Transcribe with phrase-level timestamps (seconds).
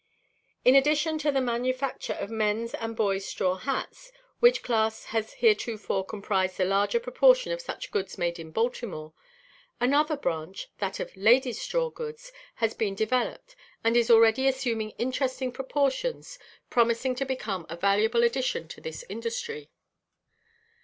[0.65, 6.03] In addition to the manufacture of men's and boys' straw hats, which class has heretofore
[6.03, 9.13] comprised the larger proportion of such goods made in Baltimore,
[9.79, 15.51] another branch, that of ladies' straw goods, has been developed, and is already assuming interesting
[15.51, 16.39] proportions,
[16.71, 19.69] promising to become a valuable addition to this industry.